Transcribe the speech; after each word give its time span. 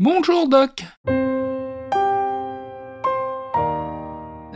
Bonjour 0.00 0.48
Doc. 0.48 0.84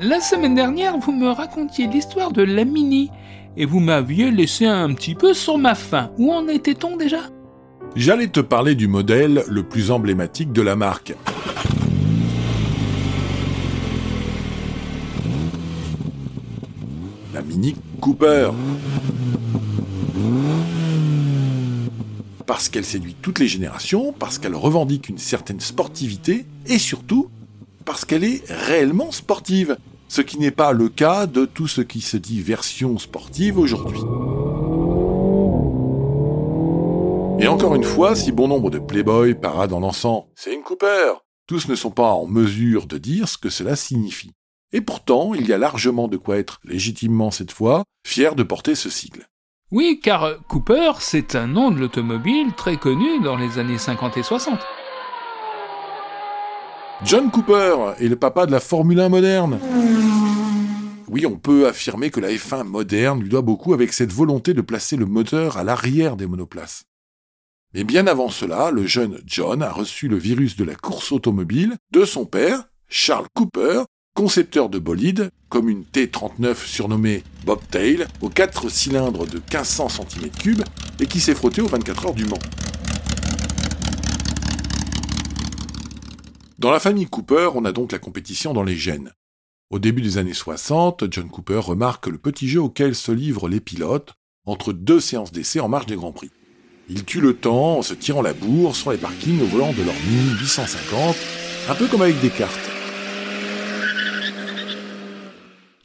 La 0.02 0.20
semaine 0.20 0.56
dernière, 0.56 0.98
vous 0.98 1.12
me 1.12 1.28
racontiez 1.28 1.86
l'histoire 1.86 2.32
de 2.32 2.42
la 2.42 2.64
Mini 2.64 3.08
et 3.56 3.64
vous 3.64 3.78
m'aviez 3.78 4.32
laissé 4.32 4.66
un 4.66 4.92
petit 4.94 5.14
peu 5.14 5.34
sur 5.34 5.56
ma 5.56 5.76
faim. 5.76 6.10
Où 6.18 6.32
en 6.32 6.48
était-on 6.48 6.96
déjà? 6.96 7.20
J'allais 7.94 8.26
te 8.26 8.40
parler 8.40 8.74
du 8.74 8.88
modèle 8.88 9.44
le 9.46 9.62
plus 9.62 9.92
emblématique 9.92 10.50
de 10.50 10.62
la 10.62 10.74
marque. 10.74 11.14
La 17.32 17.42
Mini 17.42 17.76
Cooper. 18.00 18.50
Parce 22.48 22.70
qu'elle 22.70 22.86
séduit 22.86 23.14
toutes 23.14 23.40
les 23.40 23.46
générations, 23.46 24.14
parce 24.14 24.38
qu'elle 24.38 24.54
revendique 24.54 25.10
une 25.10 25.18
certaine 25.18 25.60
sportivité, 25.60 26.46
et 26.64 26.78
surtout 26.78 27.28
parce 27.84 28.06
qu'elle 28.06 28.24
est 28.24 28.42
réellement 28.48 29.12
sportive, 29.12 29.76
ce 30.08 30.22
qui 30.22 30.38
n'est 30.38 30.50
pas 30.50 30.72
le 30.72 30.88
cas 30.88 31.26
de 31.26 31.44
tout 31.44 31.68
ce 31.68 31.82
qui 31.82 32.00
se 32.00 32.16
dit 32.16 32.40
version 32.40 32.96
sportive 32.96 33.58
aujourd'hui. 33.58 34.00
Et 37.38 37.48
encore 37.48 37.74
une 37.74 37.84
fois, 37.84 38.16
si 38.16 38.32
bon 38.32 38.48
nombre 38.48 38.70
de 38.70 38.78
playboys 38.78 39.34
paradent 39.34 39.68
dans 39.68 39.80
l'encens, 39.80 40.24
c'est 40.34 40.54
une 40.54 40.62
Cooper, 40.62 41.16
tous 41.46 41.68
ne 41.68 41.74
sont 41.74 41.90
pas 41.90 42.12
en 42.12 42.26
mesure 42.26 42.86
de 42.86 42.96
dire 42.96 43.28
ce 43.28 43.36
que 43.36 43.50
cela 43.50 43.76
signifie. 43.76 44.32
Et 44.72 44.80
pourtant, 44.80 45.34
il 45.34 45.46
y 45.46 45.52
a 45.52 45.58
largement 45.58 46.08
de 46.08 46.16
quoi 46.16 46.38
être, 46.38 46.60
légitimement 46.64 47.30
cette 47.30 47.52
fois, 47.52 47.84
fier 48.06 48.34
de 48.34 48.42
porter 48.42 48.74
ce 48.74 48.88
sigle. 48.88 49.28
Oui, 49.70 50.00
car 50.02 50.38
Cooper, 50.48 50.92
c'est 51.00 51.34
un 51.34 51.46
nom 51.46 51.70
de 51.70 51.78
l'automobile 51.78 52.54
très 52.56 52.78
connu 52.78 53.20
dans 53.20 53.36
les 53.36 53.58
années 53.58 53.76
50 53.76 54.16
et 54.16 54.22
60. 54.22 54.58
John 57.04 57.30
Cooper 57.30 57.92
est 58.00 58.08
le 58.08 58.16
papa 58.16 58.46
de 58.46 58.50
la 58.50 58.60
Formule 58.60 58.98
1 58.98 59.10
moderne. 59.10 59.60
Oui, 61.08 61.26
on 61.26 61.36
peut 61.36 61.68
affirmer 61.68 62.08
que 62.08 62.18
la 62.18 62.30
F1 62.30 62.64
moderne 62.64 63.20
lui 63.20 63.28
doit 63.28 63.42
beaucoup 63.42 63.74
avec 63.74 63.92
cette 63.92 64.10
volonté 64.10 64.54
de 64.54 64.62
placer 64.62 64.96
le 64.96 65.04
moteur 65.04 65.58
à 65.58 65.64
l'arrière 65.64 66.16
des 66.16 66.26
monoplaces. 66.26 66.84
Mais 67.74 67.84
bien 67.84 68.06
avant 68.06 68.30
cela, 68.30 68.70
le 68.70 68.86
jeune 68.86 69.20
John 69.26 69.62
a 69.62 69.70
reçu 69.70 70.08
le 70.08 70.16
virus 70.16 70.56
de 70.56 70.64
la 70.64 70.76
course 70.76 71.12
automobile 71.12 71.76
de 71.90 72.06
son 72.06 72.24
père, 72.24 72.64
Charles 72.88 73.28
Cooper, 73.34 73.82
concepteur 74.14 74.68
de 74.68 74.78
bolides, 74.78 75.30
comme 75.48 75.68
une 75.68 75.84
T39 75.84 76.66
surnommée 76.66 77.22
Bobtail, 77.44 78.06
aux 78.20 78.28
4 78.28 78.68
cylindres 78.68 79.26
de 79.26 79.36
1500 79.36 79.88
cm3 79.88 80.64
et 81.00 81.06
qui 81.06 81.20
s'est 81.20 81.34
frotté 81.34 81.62
aux 81.62 81.68
24 81.68 82.06
heures 82.06 82.14
du 82.14 82.24
Mans. 82.24 82.38
Dans 86.58 86.72
la 86.72 86.80
famille 86.80 87.06
Cooper, 87.06 87.50
on 87.54 87.64
a 87.64 87.72
donc 87.72 87.92
la 87.92 88.00
compétition 88.00 88.52
dans 88.52 88.64
les 88.64 88.76
gènes. 88.76 89.12
Au 89.70 89.78
début 89.78 90.02
des 90.02 90.18
années 90.18 90.34
60, 90.34 91.04
John 91.10 91.28
Cooper 91.28 91.58
remarque 91.58 92.08
le 92.08 92.18
petit 92.18 92.48
jeu 92.48 92.60
auquel 92.60 92.94
se 92.94 93.12
livrent 93.12 93.48
les 93.48 93.60
pilotes 93.60 94.14
entre 94.46 94.72
deux 94.72 94.98
séances 94.98 95.30
d'essai 95.30 95.60
en 95.60 95.68
marge 95.68 95.86
des 95.86 95.94
Grands 95.94 96.12
Prix. 96.12 96.30
Ils 96.88 97.04
tuent 97.04 97.20
le 97.20 97.36
temps 97.36 97.78
en 97.78 97.82
se 97.82 97.92
tirant 97.94 98.22
la 98.22 98.32
bourre 98.32 98.74
sur 98.74 98.92
les 98.92 98.98
parkings 98.98 99.42
au 99.42 99.46
volant 99.46 99.72
de 99.72 99.82
leur 99.82 99.94
Mini 100.08 100.40
850, 100.40 101.16
un 101.68 101.74
peu 101.74 101.86
comme 101.86 102.02
avec 102.02 102.18
des 102.20 102.30
cartes. 102.30 102.67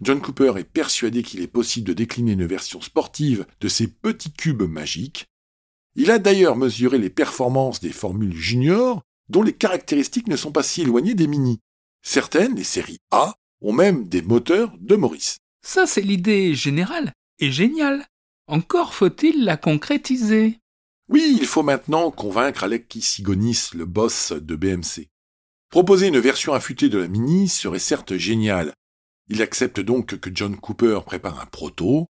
John 0.04 0.20
Cooper 0.22 0.54
est 0.58 0.66
persuadé 0.66 1.24
qu'il 1.24 1.42
est 1.42 1.48
possible 1.48 1.88
de 1.88 1.94
décliner 1.94 2.34
une 2.34 2.46
version 2.46 2.82
sportive 2.82 3.46
de 3.62 3.68
ces 3.70 3.88
petits 3.88 4.34
cubes 4.34 4.64
magiques. 4.64 5.28
Il 5.96 6.12
a 6.12 6.20
d'ailleurs 6.20 6.58
mesuré 6.58 6.98
les 6.98 7.10
performances 7.10 7.80
des 7.80 7.94
formules 7.94 8.36
juniors, 8.36 9.02
dont 9.30 9.44
les 9.44 9.54
caractéristiques 9.54 10.28
ne 10.28 10.36
sont 10.36 10.52
pas 10.52 10.64
si 10.64 10.82
éloignées 10.82 11.14
des 11.14 11.28
Mini. 11.28 11.60
Certaines, 12.02 12.56
les 12.56 12.66
séries 12.66 13.00
A, 13.12 13.36
ont 13.62 13.72
même 13.72 14.08
des 14.10 14.22
moteurs 14.22 14.74
de 14.80 14.96
Maurice. 14.96 15.38
Ça, 15.66 15.88
c'est 15.88 16.02
l'idée 16.02 16.54
générale 16.54 17.14
et 17.40 17.52
géniale. 17.52 18.06
Encore 18.48 18.94
faut-il 18.94 19.46
la 19.46 19.56
concrétiser. 19.56 20.60
Oui, 21.08 21.38
il 21.40 21.48
faut 21.48 21.64
maintenant 21.64 22.12
convaincre 22.12 22.66
Alec 22.66 22.94
Sigonis, 23.00 23.70
le 23.74 23.86
boss 23.86 24.34
de 24.34 24.56
BMC. 24.56 25.08
Proposer 25.70 26.08
une 26.08 26.20
version 26.20 26.54
affûtée 26.54 26.90
de 26.90 26.98
la 26.98 27.08
Mini 27.08 27.48
serait 27.48 27.80
certes 27.80 28.18
génial. 28.18 28.74
Il 29.30 29.42
accepte 29.42 29.80
donc 29.80 30.20
que 30.20 30.30
John 30.34 30.58
Cooper 30.58 31.00
prépare 31.06 31.40
un 31.40 31.46
proto. 31.46 32.08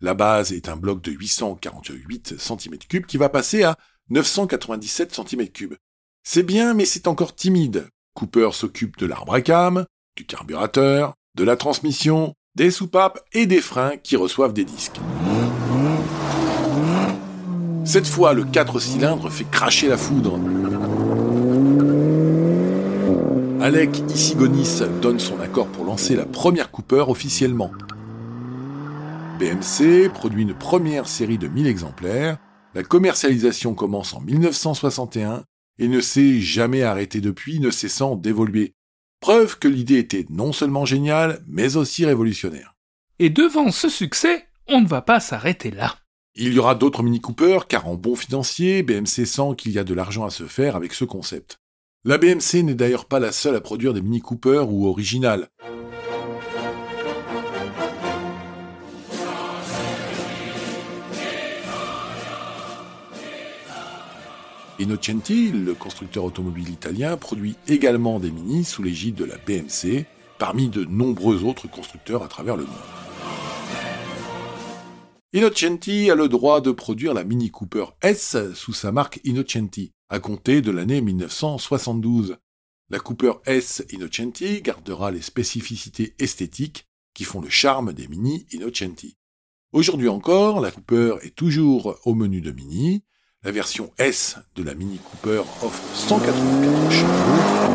La 0.00 0.14
base 0.14 0.52
est 0.52 0.68
un 0.68 0.76
bloc 0.76 1.00
de 1.02 1.12
848 1.12 2.34
cm3 2.38 3.04
qui 3.06 3.16
va 3.16 3.28
passer 3.28 3.62
à 3.62 3.76
997 4.10 5.16
cm3. 5.16 5.76
C'est 6.22 6.42
bien, 6.42 6.74
mais 6.74 6.84
c'est 6.84 7.06
encore 7.06 7.34
timide. 7.34 7.88
Cooper 8.14 8.50
s'occupe 8.52 8.96
de 8.98 9.06
l'arbre 9.06 9.34
à 9.34 9.40
cam, 9.40 9.86
du 10.16 10.26
carburateur, 10.26 11.14
de 11.36 11.44
la 11.44 11.56
transmission, 11.56 12.34
des 12.56 12.70
soupapes 12.70 13.20
et 13.32 13.46
des 13.46 13.60
freins 13.60 13.96
qui 13.96 14.16
reçoivent 14.16 14.54
des 14.54 14.64
disques. 14.64 15.00
Cette 17.84 18.06
fois, 18.06 18.32
le 18.32 18.44
4 18.44 18.80
cylindres 18.80 19.30
fait 19.30 19.44
cracher 19.44 19.88
la 19.88 19.96
foudre. 19.96 20.40
Alec 23.66 24.00
Isigonis 24.14 24.78
donne 25.02 25.18
son 25.18 25.40
accord 25.40 25.66
pour 25.66 25.84
lancer 25.84 26.14
la 26.14 26.24
première 26.24 26.70
Cooper 26.70 27.06
officiellement. 27.08 27.72
BMC 29.40 30.08
produit 30.08 30.44
une 30.44 30.54
première 30.54 31.08
série 31.08 31.36
de 31.36 31.48
1000 31.48 31.66
exemplaires. 31.66 32.38
La 32.76 32.84
commercialisation 32.84 33.74
commence 33.74 34.14
en 34.14 34.20
1961 34.20 35.42
et 35.80 35.88
ne 35.88 36.00
s'est 36.00 36.38
jamais 36.38 36.84
arrêtée 36.84 37.20
depuis, 37.20 37.58
ne 37.58 37.72
cessant 37.72 38.14
d'évoluer. 38.14 38.74
Preuve 39.18 39.58
que 39.58 39.66
l'idée 39.66 39.98
était 39.98 40.26
non 40.30 40.52
seulement 40.52 40.84
géniale, 40.84 41.42
mais 41.48 41.76
aussi 41.76 42.06
révolutionnaire. 42.06 42.76
Et 43.18 43.30
devant 43.30 43.72
ce 43.72 43.88
succès, 43.88 44.46
on 44.68 44.80
ne 44.80 44.86
va 44.86 45.02
pas 45.02 45.18
s'arrêter 45.18 45.72
là. 45.72 45.96
Il 46.36 46.52
y 46.52 46.58
aura 46.60 46.76
d'autres 46.76 47.02
Mini 47.02 47.20
Cooper, 47.20 47.58
car 47.68 47.88
en 47.88 47.96
bon 47.96 48.14
financier, 48.14 48.84
BMC 48.84 49.26
sent 49.26 49.56
qu'il 49.58 49.72
y 49.72 49.80
a 49.80 49.84
de 49.84 49.92
l'argent 49.92 50.24
à 50.24 50.30
se 50.30 50.44
faire 50.44 50.76
avec 50.76 50.94
ce 50.94 51.04
concept. 51.04 51.58
La 52.08 52.18
BMC 52.18 52.62
n'est 52.62 52.76
d'ailleurs 52.76 53.06
pas 53.06 53.18
la 53.18 53.32
seule 53.32 53.56
à 53.56 53.60
produire 53.60 53.92
des 53.92 54.00
Mini 54.00 54.20
Cooper 54.20 54.64
ou 54.68 54.86
originales. 54.86 55.48
Innocenti, 64.78 65.50
le 65.50 65.74
constructeur 65.74 66.22
automobile 66.22 66.70
italien, 66.70 67.16
produit 67.16 67.56
également 67.66 68.20
des 68.20 68.30
Mini 68.30 68.62
sous 68.62 68.84
l'égide 68.84 69.16
de 69.16 69.24
la 69.24 69.38
BMC, 69.38 70.04
parmi 70.38 70.68
de 70.68 70.84
nombreux 70.84 71.42
autres 71.42 71.68
constructeurs 71.68 72.22
à 72.22 72.28
travers 72.28 72.56
le 72.56 72.66
monde. 72.66 72.72
Innocenti 75.32 76.08
a 76.08 76.14
le 76.14 76.28
droit 76.28 76.60
de 76.60 76.70
produire 76.70 77.14
la 77.14 77.24
Mini 77.24 77.50
Cooper 77.50 77.86
S 78.00 78.36
sous 78.54 78.72
sa 78.72 78.92
marque 78.92 79.18
Innocenti, 79.24 79.92
à 80.08 80.20
compter 80.20 80.62
de 80.62 80.70
l'année 80.70 81.00
1972. 81.00 82.36
La 82.88 83.00
Cooper 83.00 83.32
S 83.46 83.84
Innocenti 83.90 84.62
gardera 84.62 85.10
les 85.10 85.22
spécificités 85.22 86.14
esthétiques 86.18 86.86
qui 87.14 87.24
font 87.24 87.40
le 87.40 87.48
charme 87.48 87.92
des 87.92 88.06
Mini 88.06 88.46
Innocenti. 88.52 89.16
Aujourd'hui 89.72 90.08
encore, 90.08 90.60
la 90.60 90.70
Cooper 90.70 91.16
est 91.22 91.34
toujours 91.34 91.98
au 92.04 92.14
menu 92.14 92.40
de 92.40 92.52
Mini, 92.52 93.02
la 93.42 93.50
version 93.50 93.92
S 93.98 94.38
de 94.54 94.62
la 94.62 94.74
Mini 94.74 94.98
Cooper 94.98 95.42
offre 95.62 95.82
184 95.94 96.92
chevaux. 96.92 97.66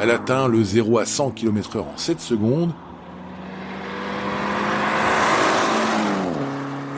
Elle 0.00 0.10
atteint 0.10 0.48
le 0.48 0.62
0 0.62 0.98
à 0.98 1.06
100 1.06 1.30
km/h 1.32 1.78
en 1.78 1.96
7 1.96 2.20
secondes 2.20 2.72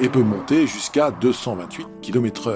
et 0.00 0.08
peut 0.08 0.22
monter 0.22 0.66
jusqu'à 0.66 1.10
228 1.10 1.86
km/h. 2.02 2.54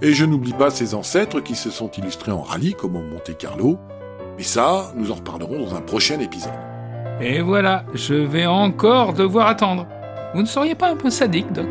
Et 0.00 0.14
je 0.14 0.24
n'oublie 0.24 0.52
pas 0.52 0.70
ses 0.70 0.94
ancêtres 0.94 1.40
qui 1.40 1.56
se 1.56 1.70
sont 1.70 1.90
illustrés 1.90 2.30
en 2.30 2.42
rallye 2.42 2.74
comme 2.74 2.96
au 2.96 3.02
Monte 3.02 3.36
Carlo, 3.36 3.78
mais 4.36 4.44
ça, 4.44 4.92
nous 4.94 5.10
en 5.10 5.14
reparlerons 5.16 5.58
dans 5.58 5.74
un 5.74 5.80
prochain 5.80 6.20
épisode. 6.20 6.52
Et 7.20 7.40
voilà, 7.40 7.84
je 7.94 8.14
vais 8.14 8.46
encore 8.46 9.12
devoir 9.12 9.48
attendre. 9.48 9.86
Vous 10.34 10.42
ne 10.42 10.46
seriez 10.46 10.76
pas 10.76 10.90
un 10.90 10.96
peu 10.96 11.10
sadique, 11.10 11.50
Doc? 11.52 11.66